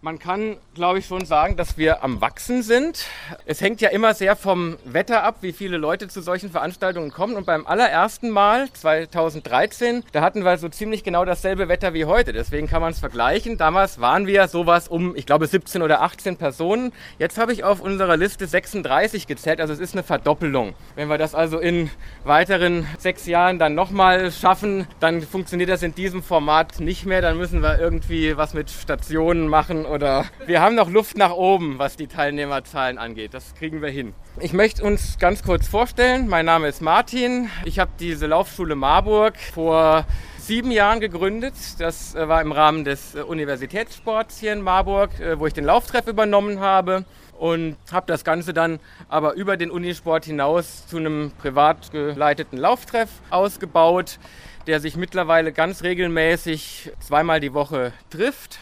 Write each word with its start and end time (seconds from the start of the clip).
Man 0.00 0.20
kann, 0.20 0.58
glaube 0.74 1.00
ich, 1.00 1.06
schon 1.06 1.24
sagen, 1.24 1.56
dass 1.56 1.76
wir 1.76 2.04
am 2.04 2.20
Wachsen 2.20 2.62
sind. 2.62 3.06
Es 3.46 3.60
hängt 3.60 3.80
ja 3.80 3.88
immer 3.88 4.14
sehr 4.14 4.36
vom 4.36 4.76
Wetter 4.84 5.24
ab, 5.24 5.38
wie 5.40 5.52
viele 5.52 5.76
Leute 5.76 6.06
zu 6.06 6.22
solchen 6.22 6.52
Veranstaltungen 6.52 7.10
kommen. 7.10 7.34
Und 7.34 7.46
beim 7.46 7.66
allerersten 7.66 8.30
Mal, 8.30 8.72
2013, 8.72 10.04
da 10.12 10.20
hatten 10.20 10.44
wir 10.44 10.56
so 10.56 10.68
ziemlich 10.68 11.02
genau 11.02 11.24
dasselbe 11.24 11.68
Wetter 11.68 11.94
wie 11.94 12.04
heute. 12.04 12.32
Deswegen 12.32 12.68
kann 12.68 12.80
man 12.80 12.92
es 12.92 13.00
vergleichen. 13.00 13.58
Damals 13.58 14.00
waren 14.00 14.28
wir 14.28 14.46
sowas 14.46 14.86
um, 14.86 15.16
ich 15.16 15.26
glaube, 15.26 15.48
17 15.48 15.82
oder 15.82 16.00
18 16.00 16.36
Personen. 16.36 16.92
Jetzt 17.18 17.36
habe 17.36 17.52
ich 17.52 17.64
auf 17.64 17.80
unserer 17.80 18.16
Liste 18.16 18.46
36 18.46 19.26
gezählt. 19.26 19.60
Also 19.60 19.72
es 19.72 19.80
ist 19.80 19.94
eine 19.94 20.04
Verdoppelung. 20.04 20.76
Wenn 20.94 21.08
wir 21.08 21.18
das 21.18 21.34
also 21.34 21.58
in 21.58 21.90
weiteren 22.22 22.86
sechs 22.98 23.26
Jahren 23.26 23.58
dann 23.58 23.74
nochmal 23.74 24.30
schaffen, 24.30 24.86
dann 25.00 25.22
funktioniert 25.22 25.70
das 25.70 25.82
in 25.82 25.96
diesem 25.96 26.22
Format 26.22 26.78
nicht 26.78 27.04
mehr. 27.04 27.20
Dann 27.20 27.36
müssen 27.36 27.62
wir 27.62 27.80
irgendwie 27.80 28.36
was 28.36 28.54
mit 28.54 28.70
Stationen 28.70 29.48
machen 29.48 29.87
oder 29.88 30.26
wir 30.46 30.60
haben 30.60 30.74
noch 30.74 30.90
Luft 30.90 31.16
nach 31.16 31.32
oben, 31.32 31.78
was 31.78 31.96
die 31.96 32.06
Teilnehmerzahlen 32.06 32.98
angeht. 32.98 33.34
Das 33.34 33.54
kriegen 33.54 33.82
wir 33.82 33.90
hin. 33.90 34.14
Ich 34.40 34.52
möchte 34.52 34.82
uns 34.84 35.18
ganz 35.18 35.42
kurz 35.42 35.66
vorstellen. 35.66 36.28
Mein 36.28 36.46
Name 36.46 36.68
ist 36.68 36.80
Martin. 36.80 37.50
Ich 37.64 37.78
habe 37.78 37.90
diese 37.98 38.26
Laufschule 38.26 38.74
Marburg 38.74 39.36
vor 39.36 40.06
sieben 40.48 40.70
Jahren 40.70 41.00
gegründet. 41.00 41.54
Das 41.78 42.14
äh, 42.14 42.26
war 42.26 42.40
im 42.40 42.52
Rahmen 42.52 42.84
des 42.84 43.14
äh, 43.14 43.20
Universitätssports 43.20 44.38
hier 44.38 44.54
in 44.54 44.62
Marburg, 44.62 45.20
äh, 45.20 45.38
wo 45.38 45.46
ich 45.46 45.52
den 45.52 45.64
Lauftreff 45.64 46.06
übernommen 46.06 46.60
habe 46.60 47.04
und 47.38 47.76
habe 47.92 48.06
das 48.06 48.24
Ganze 48.24 48.54
dann 48.54 48.80
aber 49.08 49.34
über 49.34 49.56
den 49.58 49.70
Unisport 49.70 50.24
hinaus 50.24 50.86
zu 50.86 50.96
einem 50.96 51.32
privat 51.38 51.90
geleiteten 51.92 52.56
Lauftreff 52.56 53.10
ausgebaut, 53.28 54.18
der 54.66 54.80
sich 54.80 54.96
mittlerweile 54.96 55.52
ganz 55.52 55.82
regelmäßig 55.82 56.92
zweimal 57.00 57.40
die 57.40 57.52
Woche 57.52 57.92
trifft. 58.10 58.60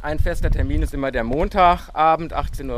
Ein 0.00 0.20
fester 0.20 0.48
Termin 0.48 0.82
ist 0.82 0.94
immer 0.94 1.10
der 1.10 1.24
Montagabend, 1.24 2.32
18.45 2.32 2.68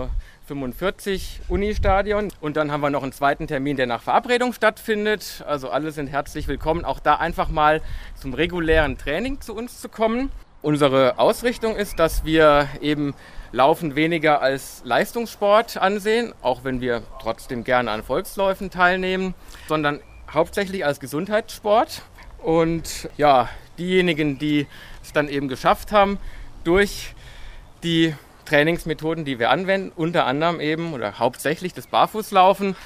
Uhr, 1.49 1.55
Unistadion. 1.55 2.29
Und 2.41 2.57
dann 2.57 2.73
haben 2.73 2.81
wir 2.81 2.89
noch 2.89 3.03
einen 3.03 3.13
zweiten 3.13 3.47
Termin, 3.47 3.77
der 3.77 3.87
nach 3.87 4.01
Verabredung 4.01 4.55
stattfindet. 4.55 5.45
Also 5.47 5.69
alle 5.69 5.93
sind 5.93 6.07
herzlich 6.07 6.49
willkommen, 6.49 6.83
auch 6.83 6.99
da 6.99 7.17
einfach 7.17 7.51
mal 7.51 7.83
zum 8.15 8.33
regulären 8.33 8.97
Training 8.97 9.43
zu 9.43 9.55
uns 9.55 9.83
zu 9.83 9.91
kommen. 9.91 10.33
Unsere 10.63 11.19
Ausrichtung 11.19 11.77
ist, 11.77 11.99
dass 11.99 12.25
wir 12.25 12.69
eben 12.81 13.15
Laufen 13.53 13.97
weniger 13.97 14.41
als 14.41 14.81
Leistungssport 14.85 15.77
ansehen, 15.77 16.33
auch 16.41 16.65
wenn 16.65 16.81
wir 16.81 17.03
trotzdem 17.21 17.65
gerne 17.65 17.91
an 17.91 18.03
Volksläufen 18.03 18.71
teilnehmen, 18.71 19.35
sondern 19.69 20.01
hauptsächlich 20.33 20.87
als 20.87 21.01
Gesundheitssport. 21.01 22.01
Und 22.39 23.11
ja, 23.19 23.51
diejenigen, 23.79 24.39
die 24.39 24.67
es 25.03 25.13
dann 25.13 25.29
eben 25.29 25.49
geschafft 25.49 25.93
haben, 25.93 26.19
durch 26.65 27.15
die 27.83 28.15
Trainingsmethoden, 28.45 29.25
die 29.25 29.39
wir 29.39 29.51
anwenden, 29.51 29.93
unter 29.95 30.27
anderem 30.27 30.61
eben 30.61 30.93
oder 30.93 31.19
hauptsächlich 31.19 31.73
das 31.73 31.87
Barfußlaufen, 31.87 32.77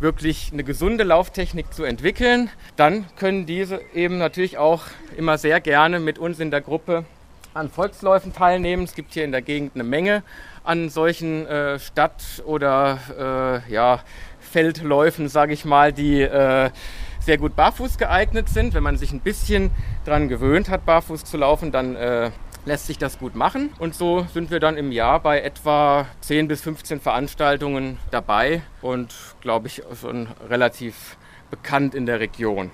wirklich 0.00 0.50
eine 0.52 0.64
gesunde 0.64 1.04
Lauftechnik 1.04 1.72
zu 1.72 1.84
entwickeln, 1.84 2.50
dann 2.76 3.06
können 3.16 3.46
diese 3.46 3.80
eben 3.94 4.18
natürlich 4.18 4.58
auch 4.58 4.82
immer 5.16 5.38
sehr 5.38 5.60
gerne 5.60 6.00
mit 6.00 6.18
uns 6.18 6.40
in 6.40 6.50
der 6.50 6.60
Gruppe 6.60 7.04
an 7.54 7.70
Volksläufen 7.70 8.32
teilnehmen. 8.32 8.82
Es 8.82 8.94
gibt 8.94 9.14
hier 9.14 9.24
in 9.24 9.30
der 9.30 9.42
Gegend 9.42 9.76
eine 9.76 9.84
Menge 9.84 10.24
an 10.64 10.88
solchen 10.88 11.46
äh, 11.46 11.78
Stadt- 11.78 12.42
oder 12.44 13.62
äh, 13.68 13.72
ja, 13.72 14.00
Feldläufen, 14.40 15.28
sage 15.28 15.52
ich 15.52 15.64
mal, 15.64 15.92
die 15.92 16.22
äh, 16.22 16.70
sehr 17.20 17.38
gut 17.38 17.54
barfuß 17.56 17.96
geeignet 17.96 18.48
sind. 18.48 18.74
Wenn 18.74 18.82
man 18.82 18.96
sich 18.96 19.12
ein 19.12 19.20
bisschen 19.20 19.70
daran 20.04 20.28
gewöhnt 20.28 20.68
hat, 20.68 20.84
barfuß 20.84 21.24
zu 21.24 21.36
laufen, 21.36 21.70
dann 21.70 21.96
äh, 21.96 22.30
lässt 22.64 22.86
sich 22.86 22.98
das 22.98 23.18
gut 23.18 23.34
machen. 23.34 23.72
Und 23.78 23.94
so 23.94 24.26
sind 24.32 24.50
wir 24.50 24.60
dann 24.60 24.76
im 24.76 24.92
Jahr 24.92 25.20
bei 25.20 25.40
etwa 25.40 26.06
10 26.20 26.48
bis 26.48 26.62
15 26.62 27.00
Veranstaltungen 27.00 27.98
dabei 28.10 28.62
und 28.82 29.14
glaube 29.40 29.68
ich 29.68 29.82
schon 30.00 30.28
relativ 30.48 31.16
bekannt 31.50 31.94
in 31.94 32.06
der 32.06 32.20
Region. 32.20 32.70